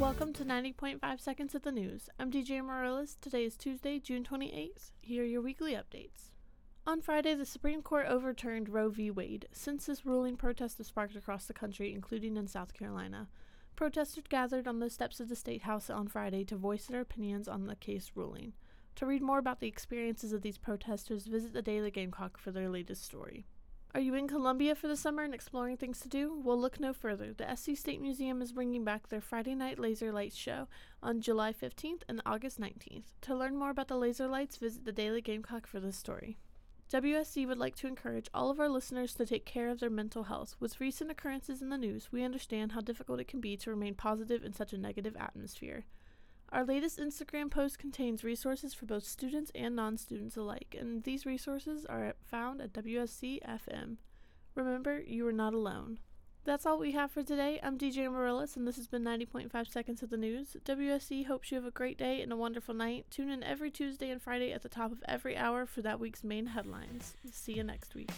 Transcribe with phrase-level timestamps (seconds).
[0.00, 2.10] Welcome to 90.5 Seconds of the News.
[2.18, 3.16] I'm DJ Morales.
[3.20, 4.90] Today is Tuesday, June 28th.
[5.00, 6.32] Here are your weekly updates.
[6.84, 9.12] On Friday, the Supreme Court overturned Roe v.
[9.12, 9.46] Wade.
[9.52, 13.28] Since this ruling, protests have sparked across the country, including in South Carolina.
[13.76, 17.46] Protesters gathered on the steps of the State House on Friday to voice their opinions
[17.46, 18.52] on the case ruling.
[18.96, 22.68] To read more about the experiences of these protesters, visit the Daily Gamecock for their
[22.68, 23.46] latest story.
[23.94, 26.36] Are you in Columbia for the summer and exploring things to do?
[26.42, 27.32] Well, look no further.
[27.32, 30.66] The SC State Museum is bringing back their Friday Night Laser Lights show
[31.00, 33.04] on July 15th and August 19th.
[33.20, 36.38] To learn more about the laser lights, visit the Daily Gamecock for this story.
[36.92, 40.24] WUSC would like to encourage all of our listeners to take care of their mental
[40.24, 40.56] health.
[40.58, 43.94] With recent occurrences in the news, we understand how difficult it can be to remain
[43.94, 45.84] positive in such a negative atmosphere.
[46.50, 51.26] Our latest Instagram post contains resources for both students and non students alike, and these
[51.26, 53.96] resources are found at WUSCFM.
[54.54, 55.98] Remember, you are not alone.
[56.44, 57.58] That's all we have for today.
[57.62, 60.56] I'm DJ Morales, and this has been 90.5 Seconds of the News.
[60.66, 63.06] WUSC hopes you have a great day and a wonderful night.
[63.10, 66.22] Tune in every Tuesday and Friday at the top of every hour for that week's
[66.22, 67.14] main headlines.
[67.32, 68.10] See you next week.